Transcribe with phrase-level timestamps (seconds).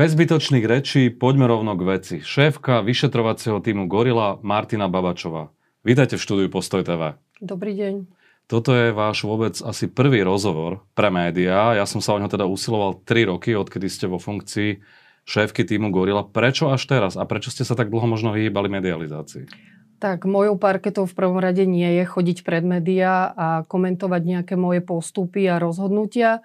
[0.00, 2.16] Bez zbytočných rečí poďme rovno k veci.
[2.24, 5.52] Šéfka vyšetrovacieho týmu Gorila Martina Babačová.
[5.84, 7.20] Vítajte v štúdiu Postoj TV.
[7.36, 8.08] Dobrý deň.
[8.48, 11.76] Toto je váš vôbec asi prvý rozhovor pre médiá.
[11.76, 14.80] Ja som sa o ňo teda usiloval 3 roky, odkedy ste vo funkcii
[15.28, 16.24] šéfky týmu Gorila.
[16.24, 19.52] Prečo až teraz a prečo ste sa tak dlho možno vyhýbali medializácii?
[20.00, 24.80] Tak mojou parketou v prvom rade nie je chodiť pred médiá a komentovať nejaké moje
[24.80, 26.40] postupy a rozhodnutia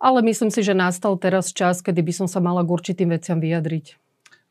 [0.00, 3.36] ale myslím si, že nastal teraz čas, kedy by som sa mala k určitým veciam
[3.36, 4.00] vyjadriť.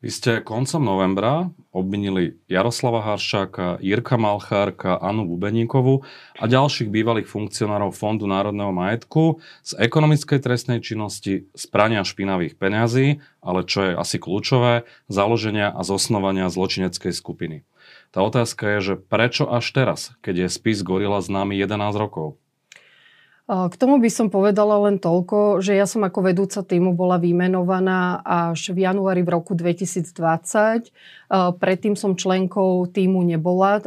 [0.00, 6.08] Vy ste koncom novembra obvinili Jaroslava Haršáka, Jirka Malchárka, Anu Bubeníkovu
[6.40, 11.64] a ďalších bývalých funkcionárov Fondu národného majetku z ekonomickej trestnej činnosti, z
[12.08, 17.68] špinavých peňazí, ale čo je asi kľúčové, založenia a zosnovania zločineckej skupiny.
[18.08, 22.39] Tá otázka je, že prečo až teraz, keď je spis Gorila známy 11 rokov?
[23.50, 28.22] K tomu by som povedala len toľko, že ja som ako vedúca týmu bola vymenovaná
[28.22, 30.94] až v januári v roku 2020.
[31.58, 33.82] Predtým som členkou týmu nebola.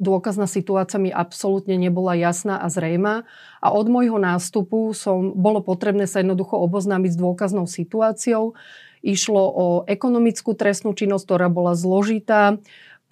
[0.00, 3.28] Dôkazná situácia mi absolútne nebola jasná a zrejma.
[3.60, 8.56] A od môjho nástupu som, bolo potrebné sa jednoducho oboznámiť s dôkaznou situáciou.
[9.04, 12.56] Išlo o ekonomickú trestnú činnosť, ktorá bola zložitá.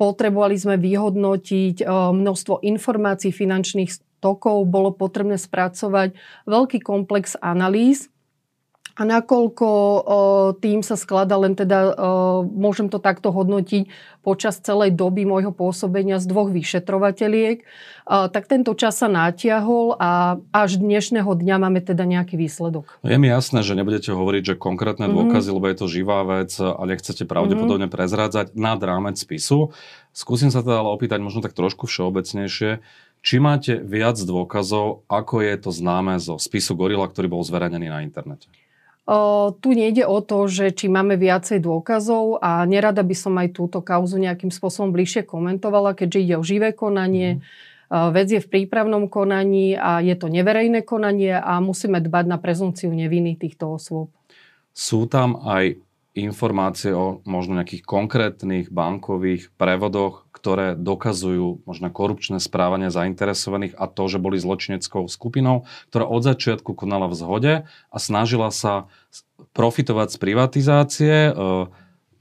[0.01, 3.93] Potrebovali sme vyhodnotiť množstvo informácií finančných
[4.25, 6.17] tokov bolo potrebné spracovať
[6.49, 8.09] veľký komplex analýz,
[8.95, 9.69] a nakoľko
[10.63, 11.99] tým sa skladá len teda,
[12.47, 13.91] môžem to takto hodnotiť
[14.23, 17.65] počas celej doby môjho pôsobenia z dvoch vyšetrovateľiek, o,
[18.33, 23.03] tak tento čas sa natiahol a až dnešného dňa máme teda nejaký výsledok.
[23.05, 25.13] Je mi jasné, že nebudete hovoriť, že konkrétne mhm.
[25.13, 25.57] dôkazy, mm-hmm.
[25.61, 27.99] lebo je to živá vec a nechcete pravdepodobne mm-hmm.
[28.01, 29.77] prezrádzať nad rámec spisu.
[30.15, 32.81] Skúsim sa teda ale opýtať možno tak trošku všeobecnejšie.
[33.25, 38.05] Či máte viac dôkazov, ako je to známe zo spisu Gorila, ktorý bol zverejnený na
[38.05, 38.53] internete?
[39.09, 43.57] O, tu nejde o to, že či máme viacej dôkazov a nerada by som aj
[43.57, 47.41] túto kauzu nejakým spôsobom bližšie komentovala, keďže ide o živé konanie.
[47.41, 48.13] Mm.
[48.13, 52.93] Vec je v prípravnom konaní a je to neverejné konanie a musíme dbať na prezumciu
[52.93, 54.13] neviny týchto osôb.
[54.73, 55.81] Sú tam aj
[56.17, 64.05] informácie o možno nejakých konkrétnych bankových prevodoch, ktoré dokazujú možno korupčné správanie zainteresovaných a to,
[64.13, 68.93] že boli zločineckou skupinou, ktorá od začiatku konala v zhode a snažila sa
[69.57, 71.33] profitovať z privatizácie e,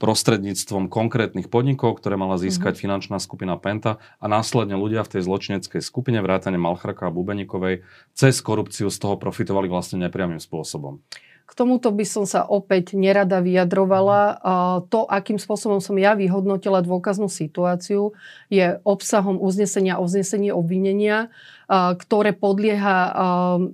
[0.00, 2.84] prostredníctvom konkrétnych podnikov, ktoré mala získať mm-hmm.
[2.88, 7.84] finančná skupina Penta a následne ľudia v tej zločineckej skupine, vrátane Malchraka a Bubeníkovej,
[8.16, 11.04] cez korupciu z toho profitovali vlastne nepriamým spôsobom.
[11.44, 14.40] K tomuto by som sa opäť nerada vyjadrovala.
[14.88, 18.16] To, akým spôsobom som ja vyhodnotila dôkaznú situáciu,
[18.48, 21.28] je obsahom uznesenia o uznesenie obvinenia,
[21.70, 23.12] ktoré podlieha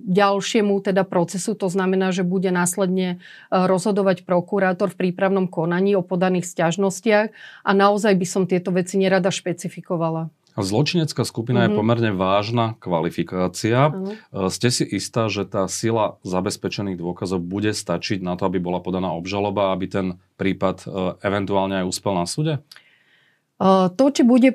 [0.03, 1.55] ďalšiemu teda procesu.
[1.55, 7.27] To znamená, že bude následne rozhodovať prokurátor v prípravnom konaní o podaných stiažnostiach
[7.63, 10.27] a naozaj by som tieto veci nerada špecifikovala.
[10.59, 11.71] Zločinecká skupina mm-hmm.
[11.71, 11.79] je mhm.
[11.79, 13.91] pomerne vážna kvalifikácia.
[13.91, 14.51] Mm-hmm.
[14.51, 19.15] Ste si istá, že tá sila zabezpečených dôkazov bude stačiť na to, aby bola podaná
[19.15, 20.87] obžaloba, aby ten prípad e,
[21.23, 22.53] eventuálne aj úspel na súde?
[22.57, 24.51] E, to, či bude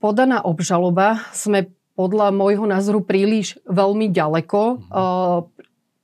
[0.00, 4.60] podaná obžaloba, sme podľa môjho názoru príliš veľmi ďaleko.
[4.80, 5.51] Mm-hmm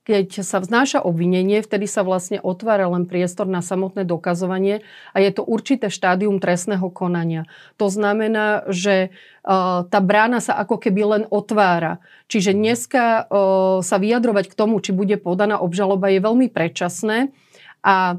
[0.09, 4.81] keď sa vznáša obvinenie, vtedy sa vlastne otvára len priestor na samotné dokazovanie
[5.13, 7.45] a je to určité štádium trestného konania.
[7.77, 9.13] To znamená, že
[9.85, 12.01] tá brána sa ako keby len otvára.
[12.33, 13.29] Čiže dneska
[13.85, 17.29] sa vyjadrovať k tomu, či bude podaná obžaloba, je veľmi predčasné
[17.85, 18.17] a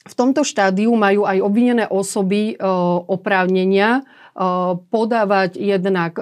[0.00, 2.54] v tomto štádiu majú aj obvinené osoby
[3.10, 4.06] oprávnenia
[4.90, 6.16] podávať jednak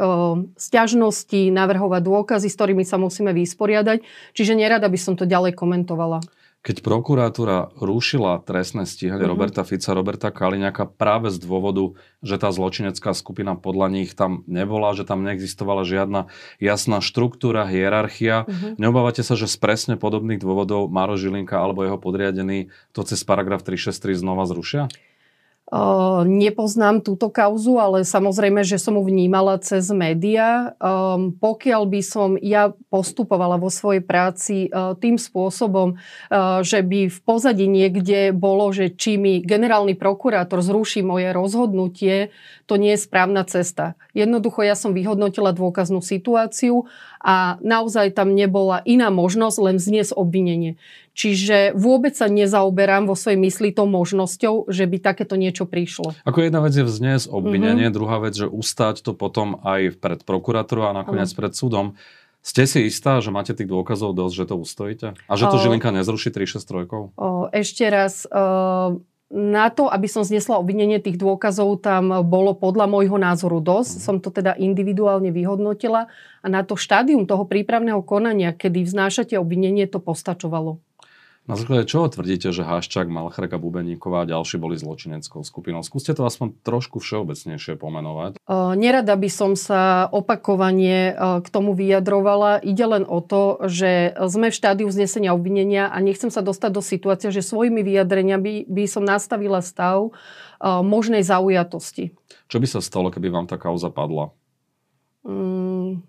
[0.57, 4.03] sťažnosti, navrhovať dôkazy, s ktorými sa musíme vysporiadať.
[4.33, 6.21] Čiže nerada by som to ďalej komentovala.
[6.59, 9.31] Keď prokuratúra rušila trestné stíhanie mm-hmm.
[9.31, 14.91] Roberta Fica, Roberta Kaliňaka práve z dôvodu, že tá zločinecká skupina podľa nich tam nebola,
[14.91, 16.27] že tam neexistovala žiadna
[16.59, 18.43] jasná štruktúra, hierarchia.
[18.43, 18.75] Mm-hmm.
[18.75, 23.63] Neobávate sa, že z presne podobných dôvodov Maro Žilinka alebo jeho podriadený to cez paragraf
[23.63, 24.91] 363 znova zrušia?
[26.25, 30.73] Nepoznám túto kauzu, ale samozrejme, že som ju vnímala cez média.
[30.81, 37.13] Um, pokiaľ by som ja postupovala vo svojej práci uh, tým spôsobom, uh, že by
[37.13, 42.33] v pozadí niekde bolo, že či mi generálny prokurátor zruší moje rozhodnutie,
[42.65, 43.93] to nie je správna cesta.
[44.17, 46.89] Jednoducho ja som vyhodnotila dôkaznú situáciu
[47.21, 50.81] a naozaj tam nebola iná možnosť len vzniesť obvinenie.
[51.19, 56.15] Čiže vôbec sa nezaoberám vo svojej mysli tou možnosťou, že by takéto niečo prišlo.
[56.23, 57.99] Ako jedna vec je vzniesť obvinenie, mm-hmm.
[57.99, 61.43] druhá vec, že ustať to potom aj pred prokurátorou a nakoniec mm-hmm.
[61.43, 61.99] pred súdom.
[62.39, 65.07] Ste si istá, že máte tých dôkazov dosť, že to ustojíte?
[65.27, 67.11] A že to Žilinka nezruší 363?
[67.51, 68.23] Ešte raz,
[69.29, 73.91] na to, aby som znesla obvinenie tých dôkazov, tam bolo podľa môjho názoru dosť.
[73.91, 74.01] Mm.
[74.01, 76.09] Som to teda individuálne vyhodnotila
[76.41, 80.79] a na to štádium toho prípravného konania, kedy vznášate obvinenie, to postačovalo.
[81.49, 85.81] Na základe čoho tvrdíte, že Haščák, Malchrek a Bubeníková a ďalší boli zločineckou skupinou?
[85.81, 88.37] Skúste to aspoň trošku všeobecnejšie pomenovať.
[88.77, 92.61] Nerada by som sa opakovane k tomu vyjadrovala.
[92.61, 96.85] Ide len o to, že sme v štádiu vznesenia obvinenia a nechcem sa dostať do
[96.85, 100.13] situácie, že svojimi vyjadreniami by som nastavila stav
[100.61, 102.13] možnej zaujatosti.
[102.53, 104.37] Čo by sa stalo, keby vám tá kauza padla?
[105.25, 106.08] Mm,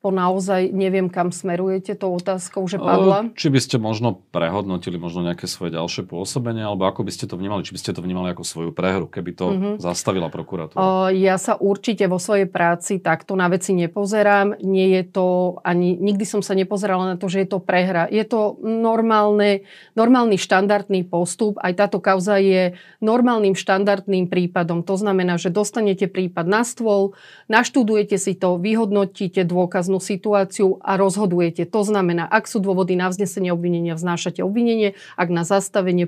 [0.00, 3.28] po naozaj neviem, kam smerujete tou otázkou, že padla?
[3.36, 7.36] Či by ste možno prehodnotili možno nejaké svoje ďalšie pôsobenie, alebo ako by ste to
[7.36, 7.60] vnímali?
[7.68, 9.74] Či by ste to vnímali ako svoju prehru, keby to mm-hmm.
[9.76, 11.12] zastavila prokuratúra?
[11.12, 14.64] Ja sa určite vo svojej práci takto na veci nepozerám.
[14.64, 15.26] Nie je to
[15.68, 18.08] ani, nikdy som sa nepozerala na to, že je to prehra.
[18.08, 21.60] Je to normálne, normálny štandardný postup.
[21.60, 22.72] Aj táto kauza je
[23.04, 24.80] normálnym štandardným prípadom.
[24.80, 27.12] To znamená, že dostanete prípad na stôl,
[27.52, 31.66] naštudujete si to, vyhodnotíte dôkaz dôkaznú situáciu a rozhodujete.
[31.66, 36.06] To znamená, ak sú dôvody na vznesenie obvinenia, vznášate obvinenie, ak na zastavenie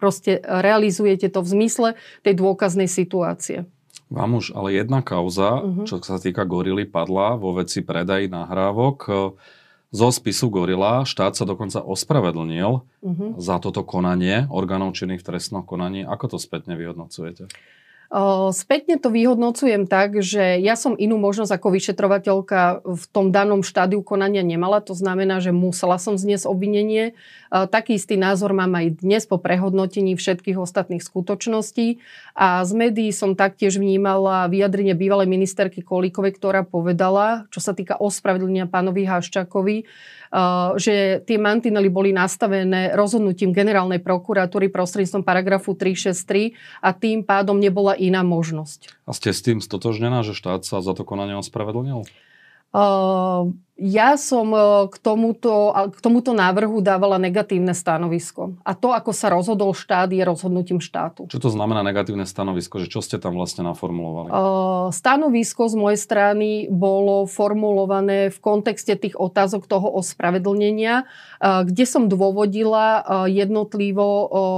[0.00, 1.88] proste realizujete to v zmysle
[2.24, 3.68] tej dôkaznej situácie.
[4.08, 5.84] Vám už ale jedna kauza, uh-huh.
[5.84, 8.96] čo sa týka gorily, padla vo veci predaj nahrávok.
[9.88, 13.30] Zo spisu Gorila štát sa dokonca ospravedlnil uh-huh.
[13.40, 16.08] za toto konanie orgánov činných v trestnom konaní.
[16.08, 17.52] Ako to spätne vyhodnocujete?
[18.56, 24.00] Spätne to vyhodnocujem tak, že ja som inú možnosť ako vyšetrovateľka v tom danom štádiu
[24.00, 24.80] konania nemala.
[24.88, 27.12] To znamená, že musela som zniesť obvinenie.
[27.52, 32.00] Taký istý názor mám aj dnes po prehodnotení všetkých ostatných skutočností.
[32.32, 38.00] A z médií som taktiež vnímala vyjadrenie bývalej ministerky Kolíkovej, ktorá povedala, čo sa týka
[38.00, 39.84] ospravedlenia pánovi Haščakovi,
[40.76, 47.96] že tie mantinely boli nastavené rozhodnutím generálnej prokuratúry prostredníctvom paragrafu 363 a tým pádom nebola
[47.96, 48.92] iná možnosť.
[49.08, 52.04] A ste s tým stotožnená, že štát sa za to konanie ospravedlnil?
[52.68, 54.58] Uh, ja som e,
[54.90, 58.58] k tomuto, k tomuto návrhu dávala negatívne stanovisko.
[58.66, 61.30] A to, ako sa rozhodol štát, je rozhodnutím štátu.
[61.30, 62.82] Čo to znamená negatívne stanovisko?
[62.82, 64.34] Že čo ste tam vlastne naformulovali?
[64.34, 71.86] Uh, stanovisko z mojej strany bolo formulované v kontexte tých otázok toho ospravedlnenia, uh, kde
[71.86, 74.06] som dôvodila jednotlivo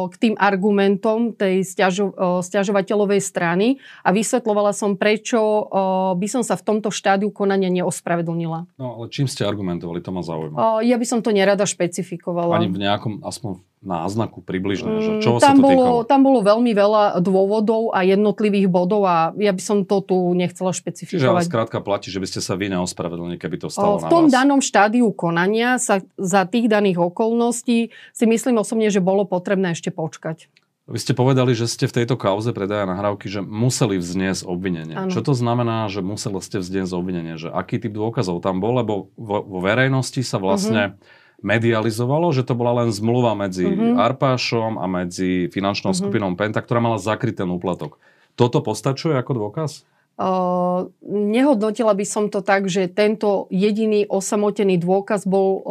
[0.08, 5.68] k tým argumentom tej stiažo, stiažovateľovej strany a vysvetlovala som, prečo
[6.16, 8.70] by som sa v tomto štádiu konania neospravedlnila.
[8.80, 10.00] No, ale čím ste argumentovali?
[10.00, 10.80] To ma zaujíma.
[10.86, 12.56] Ja by som to nerada špecifikovala.
[12.56, 16.00] Ani v nejakom, aspoň náznaku približne, že mm, čo tam sa to bolo, týkalo?
[16.04, 20.76] Tam bolo veľmi veľa dôvodov a jednotlivých bodov a ja by som to tu nechcela
[20.76, 21.16] špecifikovať.
[21.16, 24.28] Čiže ale skrátka platí, že by ste sa vy neospravedlnili, keby to stalo v tom
[24.28, 29.88] danom štádiu konania sa za tých daných okolností si myslím osobne, že bolo potrebné ešte
[29.88, 30.52] počkať.
[30.90, 34.98] Vy ste povedali, že ste v tejto kauze predaja nahrávky, že museli vzniesť obvinenie.
[34.98, 35.14] Ano.
[35.14, 37.38] Čo to znamená, že museli ste vzniesť obvinenie?
[37.38, 38.82] Že aký typ dôkazov tam bol?
[38.82, 41.46] Lebo vo, vo verejnosti sa vlastne uh-huh.
[41.46, 44.02] medializovalo, že to bola len zmluva medzi uh-huh.
[44.02, 46.10] Arpášom a medzi finančnou uh-huh.
[46.10, 48.02] skupinou Penta, ktorá mala zakrytý úplatok.
[48.34, 49.86] Toto postačuje ako dôkaz?
[50.20, 55.64] Uh, nehodnotila by som to tak, že tento jediný osamotený dôkaz bol uh,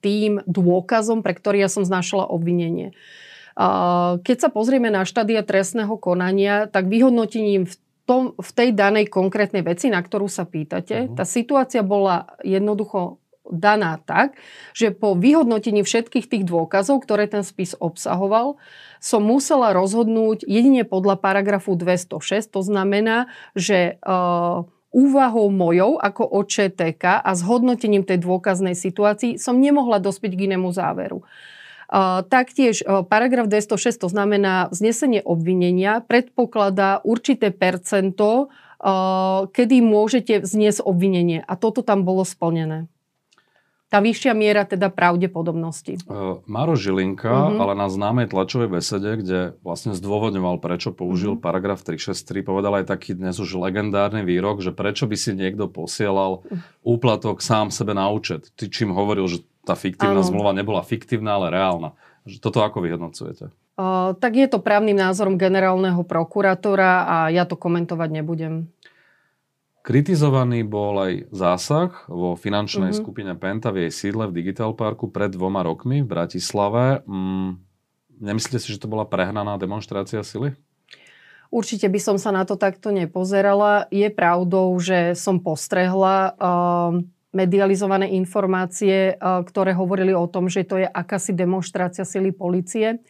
[0.00, 2.94] tým dôkazom, pre ktorý ja som znašala obvinenie.
[4.20, 9.64] Keď sa pozrieme na štádia trestného konania, tak vyhodnotením v tom, v tej danej konkrétnej
[9.64, 11.16] veci, na ktorú sa pýtate, uh-huh.
[11.16, 14.36] tá situácia bola jednoducho daná tak,
[14.74, 18.58] že po vyhodnotení všetkých tých dôkazov, ktoré ten spis obsahoval,
[18.98, 22.50] som musela rozhodnúť jedine podľa paragrafu 206.
[22.50, 30.02] To znamená, že uh, úvahou mojou ako OČTK a zhodnotením tej dôkaznej situácii som nemohla
[30.02, 31.22] dospieť k inému záveru.
[32.26, 38.50] Taktiež paragraf 206, to znamená vznesenie obvinenia, predpokladá určité percento,
[39.54, 41.46] kedy môžete vzniesť obvinenie.
[41.46, 42.90] A toto tam bolo splnené
[43.86, 46.02] tá vyššia miera teda pravdepodobnosti.
[46.10, 47.62] Uh, Maro Žilinka, uh-huh.
[47.62, 51.44] ale na známej tlačovej besede, kde vlastne zdôvodňoval, prečo použil uh-huh.
[51.44, 56.42] paragraf 363, povedal aj taký dnes už legendárny výrok, že prečo by si niekto posielal
[56.42, 56.58] uh-huh.
[56.82, 58.50] úplatok sám sebe na účet.
[58.58, 60.28] Ty čím hovoril, že tá fiktívna ano.
[60.30, 61.98] zmluva nebola fiktívna, ale reálna.
[62.38, 63.50] Toto ako vyhodnocujete?
[63.76, 68.70] Uh, tak je to právnym názorom generálneho prokurátora a ja to komentovať nebudem.
[69.84, 73.02] Kritizovaný bol aj zásah vo finančnej mm-hmm.
[73.06, 77.06] skupine Penta v jej sídle v Digital Parku pred dvoma rokmi v Bratislave.
[77.06, 77.62] Mm,
[78.18, 80.58] nemyslíte si, že to bola prehnaná demonstrácia sily?
[81.54, 83.86] Určite by som sa na to takto nepozerala.
[83.94, 86.98] Je pravdou, že som postrehla uh,
[87.36, 93.04] medializované informácie, ktoré hovorili o tom, že to je akási demonstrácia sily policie.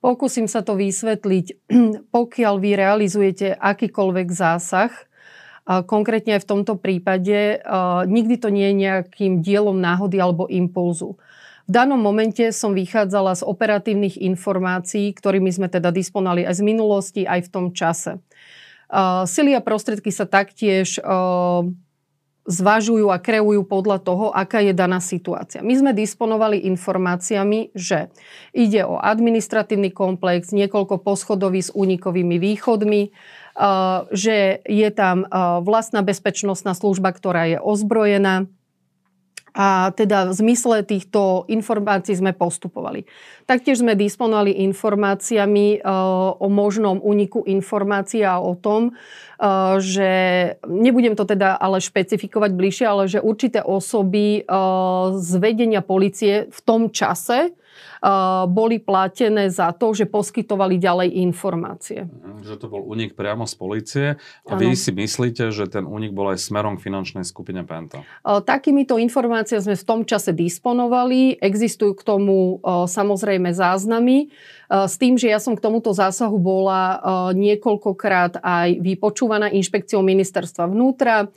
[0.00, 1.68] Pokúsim sa to vysvetliť.
[2.16, 4.92] Pokiaľ vy realizujete akýkoľvek zásah,
[5.66, 7.60] konkrétne aj v tomto prípade,
[8.06, 11.18] nikdy to nie je nejakým dielom náhody alebo impulzu.
[11.66, 17.22] V danom momente som vychádzala z operatívnych informácií, ktorými sme teda disponovali aj z minulosti,
[17.26, 18.22] aj v tom čase.
[19.26, 21.02] Sily a prostriedky sa taktiež
[22.46, 25.66] zvažujú a kreujú podľa toho, aká je daná situácia.
[25.66, 28.08] My sme disponovali informáciami, že
[28.54, 33.10] ide o administratívny komplex, niekoľko poschodoví s únikovými východmi,
[34.14, 35.26] že je tam
[35.66, 38.46] vlastná bezpečnostná služba, ktorá je ozbrojená,
[39.56, 43.08] a teda v zmysle týchto informácií sme postupovali.
[43.48, 45.88] Taktiež sme disponovali informáciami e,
[46.36, 50.10] o možnom úniku informácií a o tom, e, že
[50.68, 54.52] nebudem to teda ale špecifikovať bližšie, ale že určité osoby e,
[55.16, 57.56] z vedenia policie v tom čase
[58.50, 62.04] boli platené za to, že poskytovali ďalej informácie.
[62.04, 64.06] Mhm, že to bol únik priamo z policie
[64.44, 64.60] a ano.
[64.60, 68.04] vy si myslíte, že ten únik bol aj smerom k finančnej skupine Penta?
[68.24, 71.40] Takýmito informáciami sme v tom čase disponovali.
[71.40, 74.28] Existujú k tomu samozrejme záznamy.
[74.66, 76.98] S tým, že ja som k tomuto zásahu bola
[77.32, 81.30] niekoľkokrát aj vypočúvaná inšpekciou ministerstva vnútra.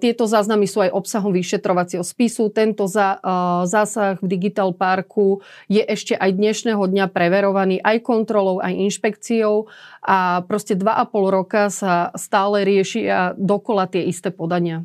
[0.00, 2.48] Tieto záznamy sú aj obsahom vyšetrovacieho spisu.
[2.48, 9.70] Tento zásah v Digital Parku je ešte aj dnešného dňa preverovaný aj kontrolou, aj inšpekciou
[10.04, 14.84] a proste 2,5 roka sa stále riešia dokola tie isté podania.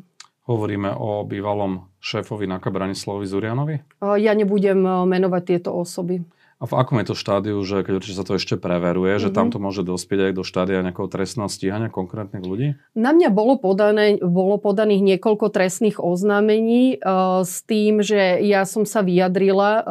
[0.50, 3.76] Hovoríme o bývalom šéfovi NAKA Branislavovi Zurianovi?
[4.18, 6.24] Ja nebudem menovať tieto osoby.
[6.60, 9.32] A v akom je to štádiu, že keď určite sa to ešte preveruje, mm-hmm.
[9.32, 9.52] že tam mhm.
[9.56, 12.76] to môže dospieť aj do štádia nejakého trestného stíhania konkrétnych ľudí?
[12.92, 18.84] Na mňa bolo, podané, bolo podaných niekoľko trestných oznámení uh, s tým, že ja som
[18.84, 19.84] sa vyjadrila uh,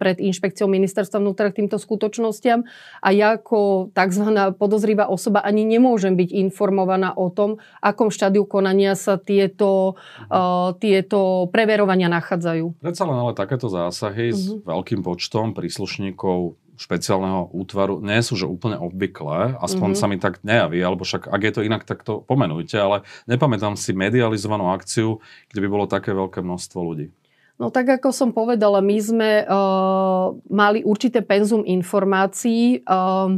[0.00, 2.64] pred inšpekciou ministerstva vnútra k týmto skutočnostiam
[3.04, 4.56] a ja ako tzv.
[4.56, 10.00] podozrivá osoba ani nemôžem byť informovaná o tom, akom štádiu konania sa tieto,
[10.32, 12.80] uh, tieto preverovania nachádzajú.
[12.80, 14.40] Predsa len ale takéto zásahy mm-hmm.
[14.40, 14.60] s mhm.
[14.64, 20.00] veľkým počtom príslušných príslušníkov špeciálneho útvaru nie sú že úplne obvyklé, aspoň mm-hmm.
[20.00, 23.76] sa mi tak nejaví, alebo však ak je to inak, tak to pomenujte, ale nepamätám
[23.76, 25.20] si medializovanú akciu,
[25.52, 27.12] kde by bolo také veľké množstvo ľudí.
[27.60, 33.36] No tak ako som povedala, my sme uh, mali určité penzum informácií, uh,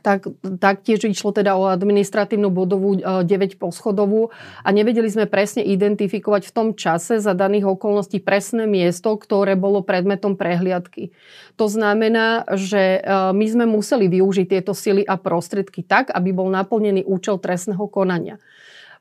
[0.00, 0.30] tak,
[0.62, 4.30] taktiež išlo teda o administratívnu budovú 9 e, poschodovú
[4.62, 9.84] a nevedeli sme presne identifikovať v tom čase za daných okolností presné miesto, ktoré bolo
[9.84, 11.12] predmetom prehliadky.
[11.58, 13.00] To znamená, že e,
[13.34, 18.38] my sme museli využiť tieto sily a prostriedky tak, aby bol naplnený účel trestného konania.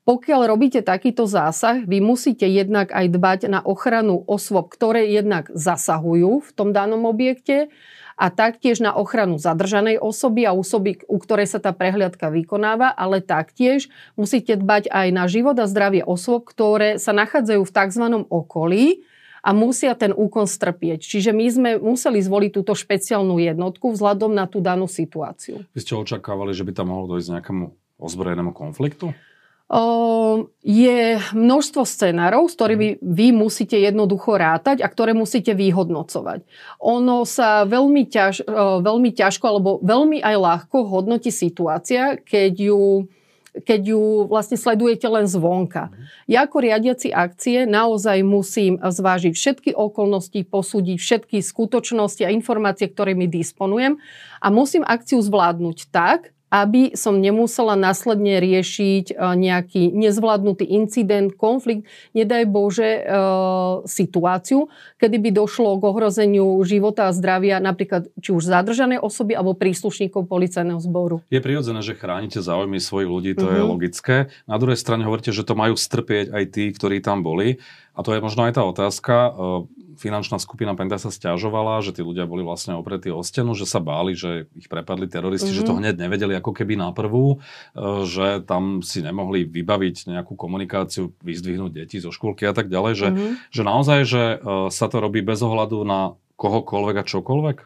[0.08, 6.48] Pokiaľ robíte takýto zásah, vy musíte jednak aj dbať na ochranu osôb, ktoré jednak zasahujú
[6.48, 7.68] v tom danom objekte,
[8.18, 13.22] a taktiež na ochranu zadržanej osoby a osoby, u ktorej sa tá prehliadka vykonáva, ale
[13.22, 18.06] taktiež musíte dbať aj na život a zdravie osôb, ktoré sa nachádzajú v tzv.
[18.26, 19.06] okolí
[19.46, 21.06] a musia ten úkon strpieť.
[21.06, 25.62] Čiže my sme museli zvoliť túto špeciálnu jednotku vzhľadom na tú danú situáciu.
[25.78, 27.66] Vy ste očakávali, že by tam mohlo dojsť nejakému
[28.02, 29.14] ozbrojenému konfliktu?
[30.64, 36.48] Je množstvo scenárov, s ktorými vy musíte jednoducho rátať a ktoré musíte vyhodnocovať.
[36.80, 38.48] Ono sa veľmi, ťaž,
[38.80, 42.82] veľmi ťažko alebo veľmi aj ľahko hodnotí situácia, keď ju
[43.58, 45.90] keď ju vlastne sledujete len zvonka.
[46.30, 53.26] Ja ako riadiaci akcie naozaj musím zvážiť všetky okolnosti, posúdiť všetky skutočnosti a informácie, ktorými
[53.26, 53.98] disponujem
[54.38, 61.88] a musím akciu zvládnuť tak, aby som nemusela následne riešiť e, nejaký nezvládnutý incident, konflikt,
[62.16, 63.02] nedaj Bože, e,
[63.84, 69.60] situáciu, kedy by došlo k ohrozeniu života a zdravia napríklad či už zadržanej osoby alebo
[69.60, 71.20] príslušníkov policajného zboru.
[71.28, 73.58] Je prirodzené, že chránite záujmy svojich ľudí, to uh-huh.
[73.60, 73.70] je mhm.
[73.70, 74.16] logické.
[74.48, 77.60] Na druhej strane hovoríte, že to majú strpieť aj tí, ktorí tam boli.
[77.98, 79.14] A to je možno aj tá otázka.
[79.14, 79.30] E,
[79.98, 83.82] finančná skupina Penta sa stiažovala, že tí ľudia boli vlastne opretí o stenu, že sa
[83.82, 85.66] báli, že ich prepadli teroristi, mm-hmm.
[85.66, 85.80] že to mhm.
[85.82, 87.42] hneď nevedeli ako keby na prvú,
[87.74, 92.94] e, že tam si nemohli vybaviť nejakú komunikáciu, vyzdvihnúť deti zo škôlky a tak ďalej,
[92.94, 93.32] že, mm-hmm.
[93.50, 94.38] že naozaj, že e,
[94.70, 97.58] sa to robí bez ohľadu na kohokoľvek a čokoľvek?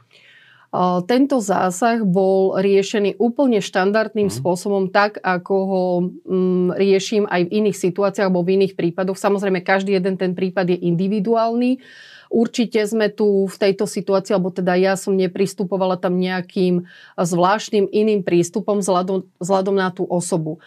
[1.04, 4.36] Tento zásah bol riešený úplne štandardným mm.
[4.40, 5.86] spôsobom, tak ako ho
[6.24, 9.20] mm, riešim aj v iných situáciách alebo v iných prípadoch.
[9.20, 11.84] Samozrejme, každý jeden ten prípad je individuálny.
[12.32, 16.88] Určite sme tu v tejto situácii, alebo teda ja som nepristupovala tam nejakým
[17.20, 20.64] zvláštnym iným prístupom vzhľadom, na tú osobu.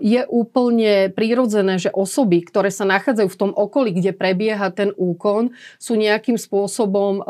[0.00, 5.56] je úplne prírodzené, že osoby, ktoré sa nachádzajú v tom okolí, kde prebieha ten úkon,
[5.80, 7.24] sú nejakým spôsobom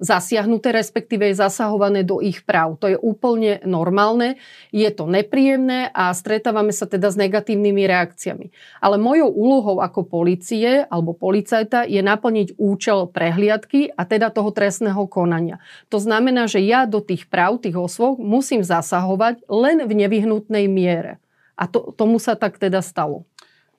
[0.00, 2.80] zasiahnuté, respektíve zasahované do ich práv.
[2.80, 4.40] To je úplne normálne,
[4.74, 8.46] je to nepríjemné a stretávame sa teda s negatívnymi reakciami.
[8.80, 15.04] Ale mojou úlohou ako policie alebo policajta je naplniť účel prehliadky a teda toho trestného
[15.04, 15.60] konania.
[15.92, 21.20] To znamená, že ja do tých práv tých osôb musím zasahovať len v nevyhnutnej miere.
[21.52, 23.28] A to, tomu sa tak teda stalo.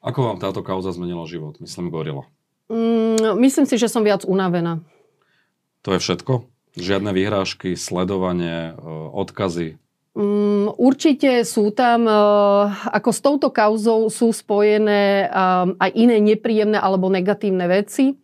[0.04, 1.58] Ako vám táto kauza zmenila život?
[1.58, 2.30] Myslím Gorila.
[2.68, 4.84] Mm, myslím si, že som viac unavená.
[5.84, 6.48] To je všetko?
[6.74, 9.78] Žiadne vyhrážky, sledovanie, e, odkazy?
[10.14, 12.16] Mm, určite sú tam, e,
[12.70, 15.38] ako s touto kauzou sú spojené e,
[15.78, 18.18] aj iné nepríjemné alebo negatívne veci.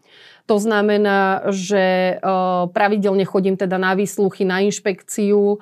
[0.50, 2.24] To znamená, že e,
[2.74, 5.38] pravidelne chodím teda na výsluchy, na inšpekciu.
[5.54, 5.58] E,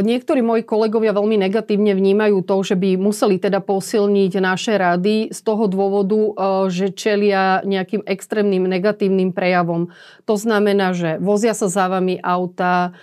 [0.00, 5.40] niektorí moji kolegovia veľmi negatívne vnímajú to, že by museli teda posilniť naše rady z
[5.44, 6.32] toho dôvodu, e,
[6.72, 9.92] že čelia nejakým extrémnym negatívnym prejavom.
[10.24, 12.96] To znamená, že vozia sa za vami auta,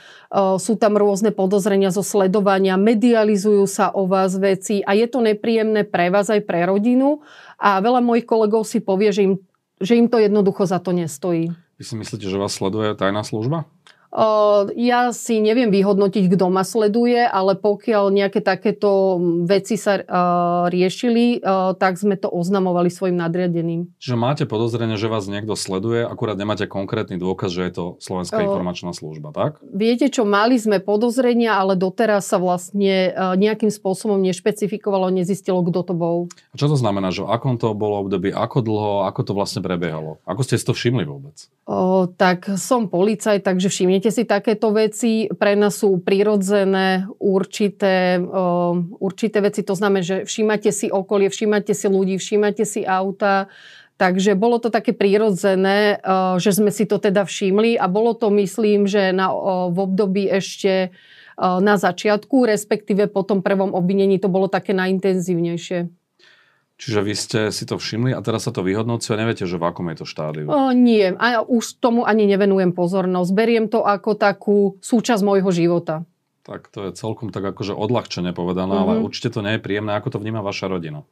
[0.62, 5.90] sú tam rôzne podozrenia zo sledovania, medializujú sa o vás veci a je to nepríjemné
[5.90, 7.26] pre vás aj pre rodinu.
[7.58, 9.42] A veľa mojich kolegov si povie, že im
[9.82, 11.56] že im to jednoducho za to nestojí.
[11.80, 13.66] Vy si myslíte, že vás sleduje tajná služba?
[14.74, 20.02] Ja si neviem vyhodnotiť, kto ma sleduje, ale pokiaľ nejaké takéto veci sa
[20.66, 21.46] riešili,
[21.78, 23.94] tak sme to oznamovali svojim nadriadeným.
[24.02, 28.42] Čiže máte podozrenie, že vás niekto sleduje, akurát nemáte konkrétny dôkaz, že je to Slovenská
[28.42, 29.62] informačná služba, tak?
[29.62, 35.94] Viete čo, mali sme podozrenia, ale doteraz sa vlastne nejakým spôsobom nešpecifikovalo, nezistilo, kto to
[35.94, 36.18] bol.
[36.50, 40.18] A čo to znamená, že akom to bolo období, ako dlho, ako to vlastne prebiehalo?
[40.26, 41.46] Ako ste si to všimli vôbec?
[41.70, 48.18] O, tak som policaj, takže všimni Všimnite si takéto veci, pre nás sú prirodzené určité,
[48.98, 53.54] určité veci, to znamená, že všímate si okolie, všímate si ľudí, všímate si auta,
[54.00, 56.00] Takže bolo to také prírodzené,
[56.40, 59.28] že sme si to teda všimli a bolo to, myslím, že na,
[59.68, 60.96] v období ešte
[61.36, 65.99] na začiatku, respektíve po tom prvom obvinení to bolo také najintenzívnejšie.
[66.80, 69.92] Čiže vy ste si to všimli a teraz sa to vyhodnocuje neviete, že v akom
[69.92, 70.48] je to štádiu?
[70.48, 73.30] O, nie, a už tomu ani nevenujem pozornosť.
[73.36, 76.08] Beriem to ako takú súčasť môjho života.
[76.48, 78.92] Tak to je celkom tak akože odľahčene povedané, mm-hmm.
[78.96, 79.06] ale mhm.
[79.12, 79.92] určite to nie je príjemné.
[80.00, 81.04] Ako to vníma vaša rodina?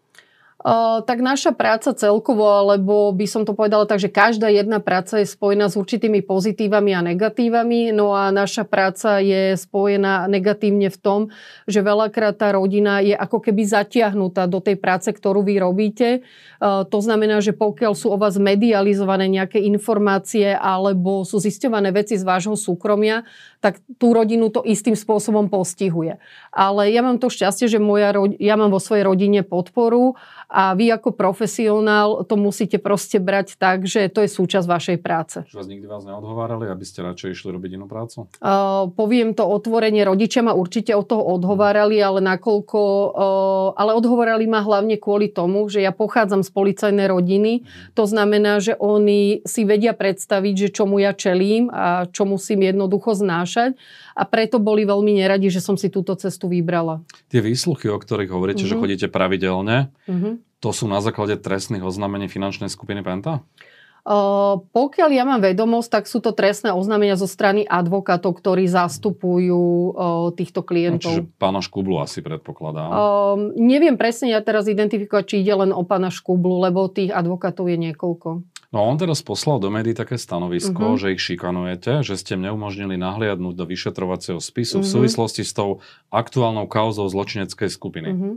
[1.05, 5.29] Tak naša práca celkovo, alebo by som to povedala tak, že každá jedna práca je
[5.29, 11.21] spojená s určitými pozitívami a negatívami, no a naša práca je spojená negatívne v tom,
[11.69, 16.25] že veľakrát tá rodina je ako keby zatiahnutá do tej práce, ktorú vy robíte.
[16.65, 22.25] To znamená, že pokiaľ sú o vás medializované nejaké informácie alebo sú zisťované veci z
[22.25, 26.21] vášho súkromia, tak tú rodinu to istým spôsobom postihuje.
[26.53, 30.13] Ale ja mám to šťastie, že moja, ja mám vo svojej rodine podporu
[30.47, 35.37] a vy ako profesionál to musíte proste brať tak, že to je súčasť vašej práce.
[35.49, 38.29] Čo vás nikdy vás neodhovárali, aby ste radšej išli robiť inú prácu?
[38.39, 44.45] Uh, poviem to otvorene, rodičia ma určite od toho odhovárali, ale nakoľko, uh, ale odhovárali
[44.45, 47.91] ma hlavne kvôli tomu, že ja pochádzam z policajnej rodiny, uh-huh.
[47.97, 53.17] to znamená, že oni si vedia predstaviť, že čomu ja čelím a čo musím jednoducho
[53.17, 53.46] znášať
[54.13, 57.01] a preto boli veľmi neradi, že som si túto cestu vybrala.
[57.31, 58.71] Tie výsluchy, o ktorých hovoríte, uh-huh.
[58.71, 58.81] že mhm.
[58.83, 63.45] chodíte pravidelne, uh-huh to sú na základe trestných oznámení finančnej skupiny Penta?
[64.07, 69.59] Uh, pokiaľ ja mám vedomosť, tak sú to trestné oznámenia zo strany advokátov, ktorí zastupujú
[69.59, 71.11] uh, týchto klientov.
[71.11, 72.87] No, čiže pána Škublu asi predpokladám.
[72.87, 77.67] Uh, neviem presne ja teraz identifikovať, či ide len o pána Škublu, lebo tých advokátov
[77.67, 78.47] je niekoľko.
[78.75, 80.99] No on teraz poslal do médií také stanovisko, uh-huh.
[80.99, 84.83] že ich šikanujete, že ste mne umožnili nahliadnúť do vyšetrovacieho spisu uh-huh.
[84.83, 84.93] v mhm.
[84.99, 85.79] súvislosti s tou
[86.11, 88.09] aktuálnou kauzou zločineckej skupiny.
[88.11, 88.35] Uh-huh.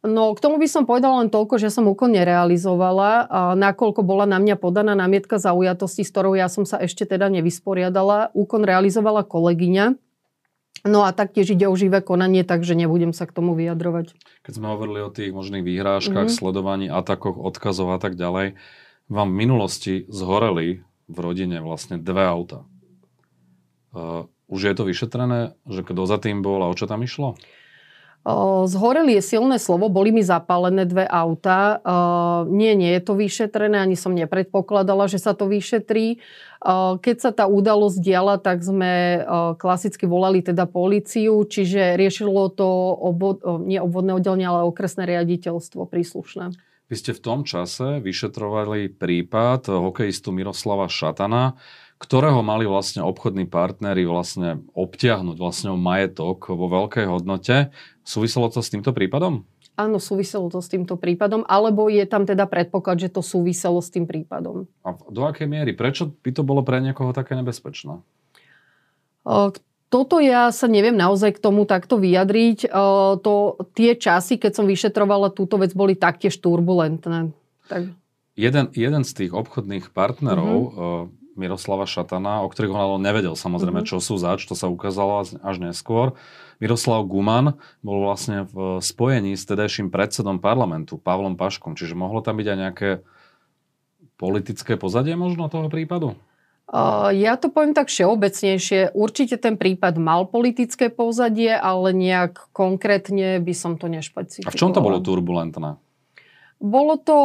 [0.00, 4.40] No k tomu by som povedala len toľko, že som úkon nerealizovala, nakoľko bola na
[4.40, 8.32] mňa podaná námietka zaujatosti, s ktorou ja som sa ešte teda nevysporiadala.
[8.32, 10.00] Úkon realizovala kolegyňa.
[10.88, 14.16] No a taktiež ide o živé konanie, takže nebudem sa k tomu vyjadrovať.
[14.40, 16.40] Keď sme hovorili o tých možných výhrážkach, mm-hmm.
[16.40, 18.56] sledovaní, atakoch, odkazov a tak ďalej,
[19.10, 22.62] vám v minulosti zhoreli v rodine vlastne dve auta.
[23.90, 27.34] Uh, už je to vyšetrené, že kto za tým bol a o čo tam išlo?
[28.68, 31.80] Zhoreli je silné slovo, boli mi zapálené dve auta.
[32.52, 36.20] Nie, nie je to vyšetrené, ani som nepredpokladala, že sa to vyšetrí.
[37.00, 39.24] Keď sa tá udalosť diala, tak sme
[39.56, 46.52] klasicky volali teda policiu, čiže riešilo to obvod, nie obvodné oddelenie, ale okresné riaditeľstvo príslušné.
[46.90, 51.54] Vy ste v tom čase vyšetrovali prípad hokejistu Miroslava Šatana,
[52.02, 57.70] ktorého mali vlastne obchodní partnery vlastne obtiahnuť vlastne majetok vo veľkej hodnote.
[58.02, 59.46] Súviselo to s týmto prípadom?
[59.78, 63.94] Áno, súviselo to s týmto prípadom, alebo je tam teda predpoklad, že to súviselo s
[63.94, 64.66] tým prípadom.
[64.82, 65.78] A do akej miery?
[65.78, 68.02] Prečo by to bolo pre niekoho také nebezpečné?
[69.90, 72.70] Toto ja sa neviem naozaj k tomu takto vyjadriť.
[73.20, 73.34] To,
[73.74, 77.34] tie časy, keď som vyšetrovala túto vec, boli taktiež turbulentné.
[77.66, 77.90] Tak...
[78.38, 81.34] Jeden, jeden z tých obchodných partnerov, mm-hmm.
[81.34, 83.98] Miroslava Šatana, o ktorých on nevedel samozrejme, mm-hmm.
[83.98, 86.14] čo sú zač, to sa ukázalo až neskôr.
[86.62, 91.74] Miroslav Guman bol vlastne v spojení s tedajším predsedom parlamentu, Pavlom Paškom.
[91.74, 92.90] Čiže mohlo tam byť aj nejaké
[94.20, 96.14] politické pozadie možno toho prípadu?
[96.70, 98.94] Uh, ja to poviem tak všeobecnejšie.
[98.94, 104.46] Určite ten prípad mal politické pozadie, ale nejak konkrétne by som to nešpecifikovala.
[104.46, 105.82] A v čom to bolo turbulentné?
[106.62, 107.18] Bolo to,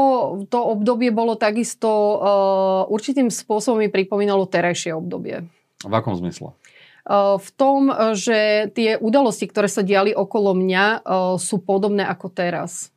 [0.49, 5.45] to obdobie bolo takisto, uh, určitým spôsobom mi pripomínalo terajšie obdobie.
[5.85, 6.57] V akom zmysle?
[7.05, 12.33] Uh, v tom, že tie udalosti, ktoré sa diali okolo mňa, uh, sú podobné ako
[12.33, 12.89] teraz.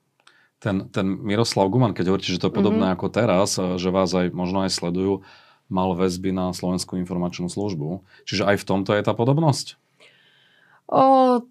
[0.65, 2.97] Ten, ten Miroslav Guman, keď hovoríte, že to je podobné mm-hmm.
[2.97, 5.29] ako teraz, uh, že vás aj možno aj sledujú,
[5.69, 8.05] mal väzby na Slovenskú informačnú službu.
[8.25, 9.77] Čiže aj v tomto je tá podobnosť?
[10.89, 11.45] Uh,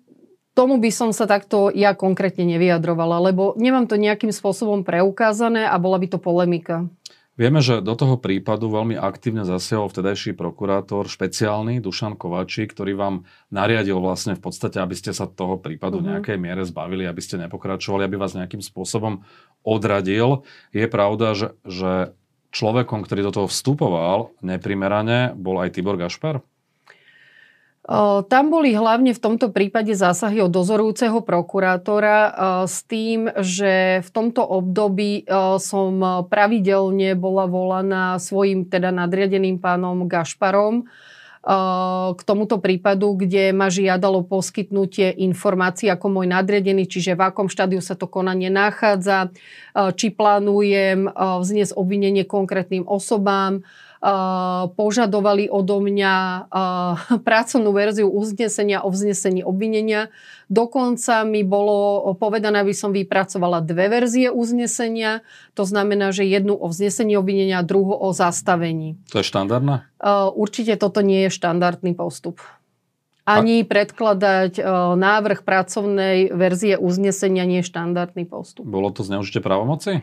[0.58, 5.78] Tomu by som sa takto ja konkrétne nevyjadrovala, lebo nemám to nejakým spôsobom preukázané a
[5.78, 6.90] bola by to polemika.
[7.38, 13.16] Vieme, že do toho prípadu veľmi aktívne zasiahol vtedajší prokurátor špeciálny Dušan Kovačí, ktorý vám
[13.54, 16.14] nariadil vlastne v podstate, aby ste sa toho prípadu v mm-hmm.
[16.18, 19.22] nejakej miere zbavili, aby ste nepokračovali, aby vás nejakým spôsobom
[19.62, 20.42] odradil.
[20.74, 22.18] Je pravda, že, že
[22.58, 26.42] človekom, ktorý do toho vstupoval neprimerane, bol aj Tibor Gašpar?
[28.28, 32.36] Tam boli hlavne v tomto prípade zásahy od dozorujúceho prokurátora
[32.68, 35.24] s tým, že v tomto období
[35.64, 40.92] som pravidelne bola volaná svojim teda nadriadeným pánom Gašparom
[42.12, 47.80] k tomuto prípadu, kde ma žiadalo poskytnutie informácií ako môj nadriadený, čiže v akom štádiu
[47.80, 49.32] sa to konanie nachádza,
[49.96, 53.64] či plánujem vzniesť obvinenie konkrétnym osobám,
[54.78, 56.14] požadovali odo mňa
[57.28, 60.14] pracovnú verziu uznesenia o vznesení obvinenia.
[60.48, 65.26] Dokonca mi bolo povedané, aby som vypracovala dve verzie uznesenia.
[65.58, 68.96] To znamená, že jednu o vznesení obvinenia a druhú o zastavení.
[69.12, 69.90] To je štandardná?
[70.38, 72.40] Určite toto nie je štandardný postup.
[73.28, 74.64] Ani predkladať
[74.96, 78.64] návrh pracovnej verzie uznesenia nie je štandardný postup.
[78.64, 80.00] Bolo to zneužite právomoci?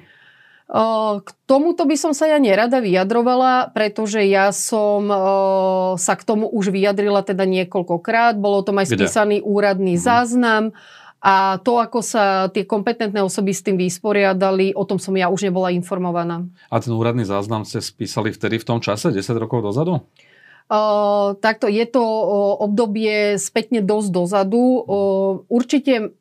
[0.65, 5.13] K tomuto by som sa ja nerada vyjadrovala, pretože ja som
[6.01, 8.41] sa k tomu už vyjadrila teda niekoľkokrát.
[8.41, 9.47] Bolo to aj spísaný Kde?
[9.47, 10.03] úradný mhm.
[10.03, 10.65] záznam.
[11.25, 15.49] A to, ako sa tie kompetentné osoby s tým vysporiadali, o tom som ja už
[15.49, 16.45] nebola informovaná.
[16.69, 20.05] A ten úradný záznam ste spísali vtedy v tom čase, 10 rokov dozadu?
[20.69, 24.61] Uh, takto je to uh, obdobie spätne dosť dozadu.
[24.85, 26.13] Uh, určite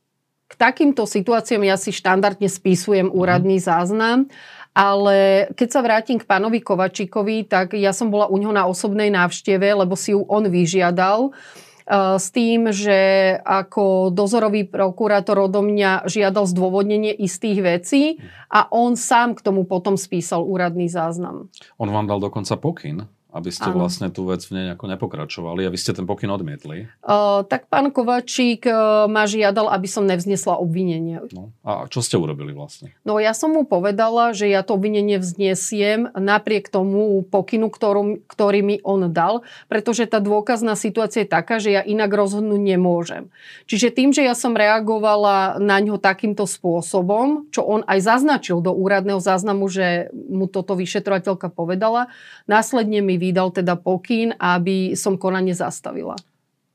[0.54, 3.16] k takýmto situáciám ja si štandardne spísujem mhm.
[3.18, 4.30] úradný záznam,
[4.74, 9.10] ale keď sa vrátim k pánovi Kovačíkovi, tak ja som bola u neho na osobnej
[9.10, 12.98] návšteve, lebo si ju on vyžiadal eh, s tým, že
[13.42, 18.04] ako dozorový prokurátor odo mňa žiadal zdôvodnenie istých vecí
[18.50, 21.50] a on sám k tomu potom spísal úradný záznam.
[21.82, 23.10] On vám dal dokonca pokyn?
[23.34, 23.82] Aby ste ano.
[23.82, 26.86] vlastne tú vec v nej ako nepokračovali a vy ste ten pokyn odmietli.
[27.02, 31.18] Uh, tak pán Kovačík uh, ma žiadal, aby som nevznesla obvinenie.
[31.34, 32.94] No, a čo ste urobili vlastne?
[33.02, 38.60] No ja som mu povedala, že ja to obvinenie vznesiem napriek tomu pokynu, ktorú, ktorý
[38.62, 43.34] mi on dal, pretože tá dôkazná situácia je taká, že ja inak rozhodnúť nemôžem.
[43.66, 48.70] Čiže tým, že ja som reagovala na ňo takýmto spôsobom, čo on aj zaznačil do
[48.70, 52.14] úradného záznamu, že mu toto vyšetrovateľka povedala,
[52.46, 56.20] následne mi vydal teda pokyn, aby som konanie zastavila.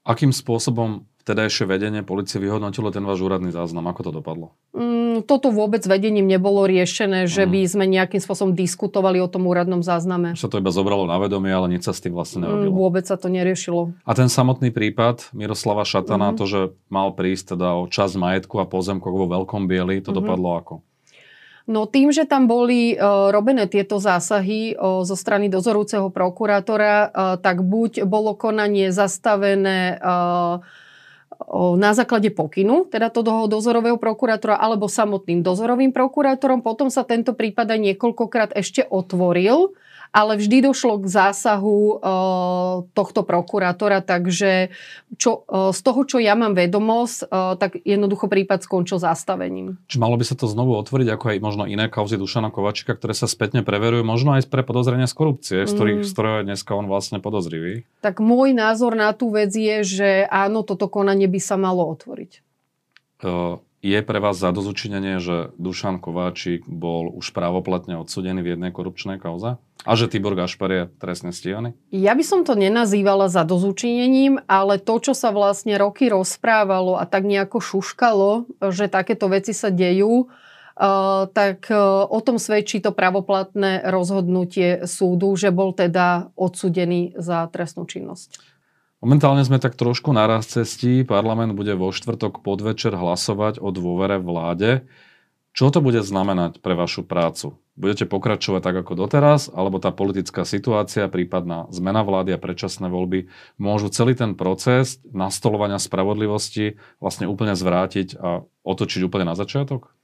[0.09, 3.85] Akým spôsobom vtedajšie vedenie policie vyhodnotilo ten váš úradný záznam?
[3.85, 4.57] Ako to dopadlo?
[4.73, 7.51] Mm, toto vôbec vedením nebolo riešené, že mm.
[7.53, 10.33] by sme nejakým spôsobom diskutovali o tom úradnom zázname.
[10.41, 12.73] Sa to iba zobralo na vedomie, ale nič sa s tým vlastne nerobilo.
[12.73, 13.93] Mm, vôbec sa to neriešilo.
[14.09, 16.37] A ten samotný prípad Miroslava Šatana, mm.
[16.41, 20.25] to, že mal prísť teda o čas majetku a pozemkov vo Veľkom Bieli, to mm.
[20.25, 20.75] dopadlo ako?
[21.69, 27.37] No tým, že tam boli uh, robené tieto zásahy uh, zo strany dozorúceho prokurátora, uh,
[27.37, 30.01] tak buď bolo konanie zastavené
[31.55, 36.67] na základe pokynu, teda toho dozorového prokurátora, alebo samotným dozorovým prokurátorom.
[36.67, 39.71] Potom sa tento prípad aj niekoľkokrát ešte otvoril
[40.13, 41.97] ale vždy došlo k zásahu uh,
[42.93, 44.73] tohto prokurátora, takže
[45.17, 49.77] čo, uh, z toho, čo ja mám vedomosť, uh, tak jednoducho prípad skončil zastavením.
[49.87, 53.13] Či malo by sa to znovu otvoriť, ako aj možno iné kauzy Dušana Kovačika, ktoré
[53.13, 56.07] sa spätne preverujú, možno aj pre podozrenia z korupcie, z ktorých, mm.
[56.07, 57.85] z ktorého je dneska on vlastne podozrivý?
[58.01, 62.45] Tak môj názor na tú vec je, že áno, toto konanie by sa malo otvoriť.
[63.19, 69.23] Uh, je pre vás zadozučinenie, že Dušan Kováčik bol už právoplatne odsudený v jednej korupčnej
[69.23, 69.57] kauze?
[69.87, 71.79] A že Tibor Gašpar je trestne stíhaný?
[71.95, 77.07] Ja by som to nenazývala za dozučinením, ale to, čo sa vlastne roky rozprávalo a
[77.07, 78.31] tak nejako šuškalo,
[78.75, 80.31] že takéto veci sa dejú,
[80.79, 87.51] Uh, tak uh, o tom svedčí to pravoplatné rozhodnutie súdu, že bol teda odsudený za
[87.51, 88.39] trestnú činnosť.
[88.99, 91.07] Momentálne sme tak trošku naraz cestí.
[91.07, 94.91] Parlament bude vo štvrtok podvečer hlasovať o dôvere vláde.
[95.55, 97.55] Čo to bude znamenať pre vašu prácu?
[97.79, 103.31] Budete pokračovať tak ako doteraz, alebo tá politická situácia, prípadná zmena vlády a predčasné voľby
[103.55, 109.95] môžu celý ten proces nastolovania spravodlivosti vlastne úplne zvrátiť a otočiť úplne na začiatok?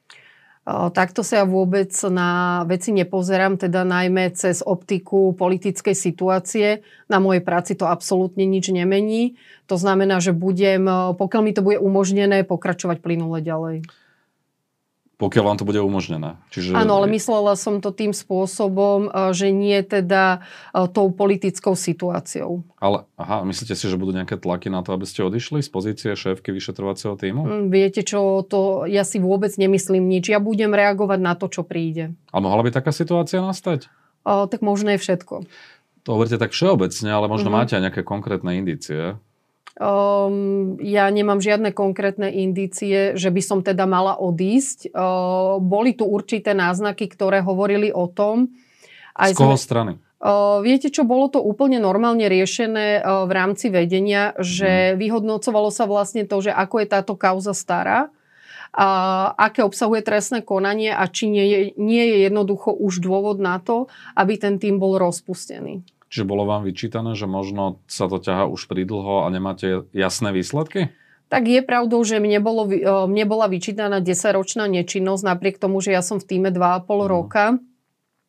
[0.65, 6.81] Takto sa ja vôbec na veci nepozerám, teda najmä cez optiku politickej situácie.
[7.05, 9.37] Na mojej práci to absolútne nič nemení.
[9.69, 10.89] To znamená, že budem,
[11.21, 13.85] pokiaľ mi to bude umožnené, pokračovať plynule ďalej
[15.25, 16.37] pokiaľ vám to bude umožnené.
[16.53, 16.77] Čiže...
[16.77, 20.45] Áno, ale myslela som to tým spôsobom, e, že nie teda
[20.77, 22.61] e, tou politickou situáciou.
[22.77, 26.13] Ale, aha, myslíte si, že budú nejaké tlaky na to, aby ste odišli z pozície
[26.13, 27.41] šéfky vyšetrovacieho týmu?
[27.49, 30.29] Mm, viete čo, to ja si vôbec nemyslím nič.
[30.29, 32.13] Ja budem reagovať na to, čo príde.
[32.29, 33.89] Ale mohla by taká situácia nastať?
[34.29, 35.49] O, tak možno je všetko.
[36.05, 37.65] To hovoríte tak všeobecne, ale možno mm-hmm.
[37.65, 39.17] máte aj nejaké konkrétne indície.
[39.75, 44.95] Um, ja nemám žiadne konkrétne indície, že by som teda mala odísť.
[44.95, 48.55] Uh, boli tu určité náznaky, ktoré hovorili o tom.
[49.19, 49.93] Aj Z koho sme, strany?
[50.23, 55.03] Uh, viete čo, bolo to úplne normálne riešené uh, v rámci vedenia, že hmm.
[55.03, 58.15] vyhodnocovalo sa vlastne to, že ako je táto kauza stará,
[58.75, 63.63] a aké obsahuje trestné konanie a či nie je, nie je jednoducho už dôvod na
[63.63, 63.87] to,
[64.19, 65.87] aby ten tým bol rozpustený.
[66.15, 70.95] Čiže bolo vám vyčítané, že možno sa to ťaha už pridlho a nemáte jasné výsledky?
[71.27, 75.91] Tak je pravdou, že mne, bolo, e, mne bola vyčítaná 10-ročná nečinnosť, napriek tomu, že
[75.91, 77.03] ja som v týme 2,5 mm.
[77.11, 77.59] roka.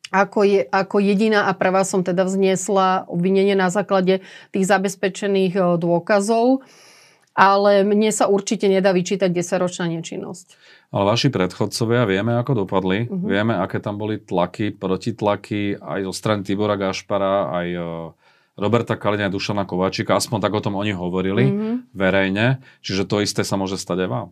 [0.10, 5.62] Ako, je, ako jediná a prvá som teda vzniesla obvinenie na základe tých zabezpečených e,
[5.78, 6.65] dôkazov
[7.36, 10.56] ale mne sa určite nedá vyčítať 10-ročná nečinnosť.
[10.95, 13.06] Ale vaši predchodcovia vieme, ako dopadli.
[13.06, 13.28] Uh-huh.
[13.28, 17.80] Vieme, aké tam boli tlaky, protitlaky aj zo strany Tibora Gašpara, aj e,
[18.56, 20.15] Roberta Kalina a Dušana Kováčika.
[20.15, 21.76] Aspoň tak o tom oni hovorili uh-huh.
[21.91, 22.63] verejne.
[22.80, 24.30] Čiže to isté sa môže stať aj vám.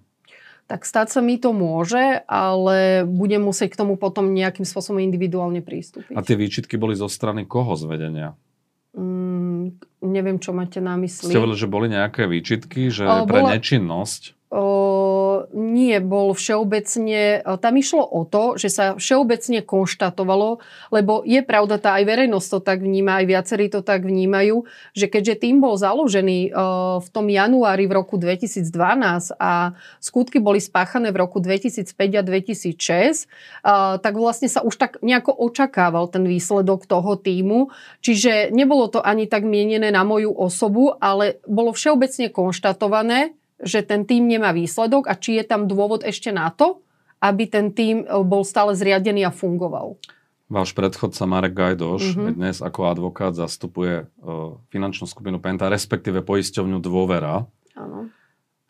[0.71, 5.59] Tak stať sa mi to môže, ale budem musieť k tomu potom nejakým spôsobom individuálne
[5.59, 6.15] prístupiť.
[6.15, 8.31] A tie výčitky boli zo strany koho z vedenia?
[8.31, 8.52] Mm,
[10.03, 11.31] neviem, čo máte na mysli.
[11.31, 13.55] Ste hovorili, že boli nejaké výčitky, že o, pre bola...
[13.55, 14.35] nečinnosť
[15.53, 20.57] nie, bol všeobecne, tam išlo o to, že sa všeobecne konštatovalo,
[20.89, 24.65] lebo je pravda, tá aj verejnosť to tak vníma, aj viacerí to tak vnímajú,
[24.97, 26.49] že keďže tým bol založený
[26.99, 33.29] v tom januári v roku 2012 a skutky boli spáchané v roku 2005 a 2006,
[34.01, 37.69] tak vlastne sa už tak nejako očakával ten výsledok toho týmu.
[38.01, 44.03] Čiže nebolo to ani tak mienené na moju osobu, ale bolo všeobecne konštatované, že ten
[44.03, 46.83] tým nemá výsledok a či je tam dôvod ešte na to,
[47.23, 49.95] aby ten tým e, bol stále zriadený a fungoval.
[50.51, 52.35] Váš predchodca Marek Gajdoš mm-hmm.
[52.37, 57.47] dnes ako advokát zastupuje uh, finančnú skupinu Penta, respektíve poisťovňu Dôvera.
[57.73, 58.13] Áno.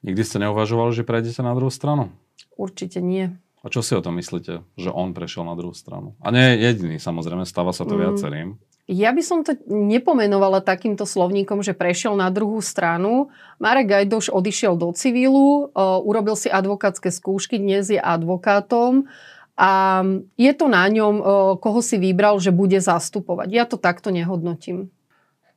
[0.06, 2.14] Nikdy ste neuvažovali, že prejdete na druhú stranu?
[2.56, 3.36] Určite nie.
[3.64, 6.16] A čo si o tom myslíte, že on prešiel na druhú stranu?
[6.24, 8.00] A nie je jediný, samozrejme, stáva sa to mm.
[8.00, 8.50] viacerým.
[8.84, 13.32] Ja by som to nepomenovala takýmto slovníkom, že prešiel na druhú stranu.
[13.56, 15.72] Marek Gajdoš odišiel do civilu,
[16.04, 19.08] urobil si advokátske skúšky, dnes je advokátom
[19.56, 20.04] a
[20.36, 21.16] je to na ňom,
[21.64, 23.48] koho si vybral, že bude zastupovať.
[23.56, 24.92] Ja to takto nehodnotím.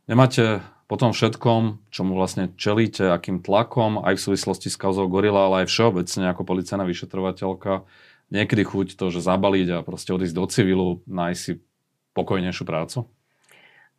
[0.07, 5.51] Nemáte po tom všetkom, čomu vlastne čelíte, akým tlakom, aj v súvislosti s kauzou Gorila,
[5.51, 7.83] ale aj všeobecne ako policajná vyšetrovateľka,
[8.31, 11.59] niekedy chuť to, že zabaliť a proste odísť do civilu, nájsť si
[12.15, 12.99] pokojnejšiu prácu?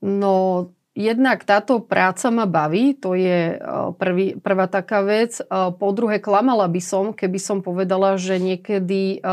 [0.01, 3.57] No, jednak táto práca ma baví, to je e,
[4.01, 5.37] prvý, prvá taká vec.
[5.37, 5.43] E,
[5.77, 9.29] po druhé, klamala by som, keby som povedala, že niekedy e,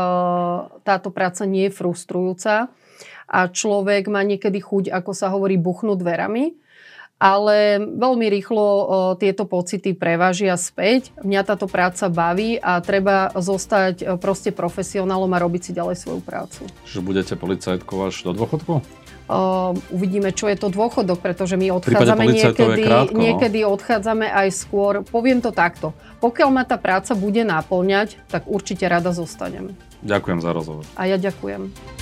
[0.85, 2.69] táto práca nie je frustrujúca
[3.25, 6.61] a človek má niekedy chuť, ako sa hovorí, buchnúť dverami.
[7.15, 8.67] Ale veľmi rýchlo
[9.23, 11.15] tieto pocity prevážia späť.
[11.23, 16.67] Mňa táto práca baví a treba zostať proste profesionálom a robiť si ďalej svoju prácu.
[16.83, 19.04] Čiže budete policajtkou až do dôchodku?
[19.25, 23.21] Uh, uvidíme, čo je to dôchodok, pretože my odchádzame niekedy, krátko, no?
[23.25, 25.01] niekedy odchádzame aj skôr.
[25.01, 25.97] Poviem to takto.
[26.21, 29.73] Pokiaľ ma tá práca bude náplňať, tak určite rada zostanem.
[30.05, 30.85] Ďakujem za rozhovor.
[30.93, 31.94] A ja ďakujem.